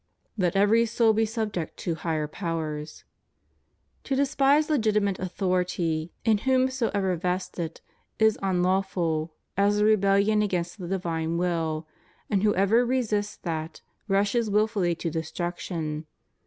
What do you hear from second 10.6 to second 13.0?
the divine will, and whoever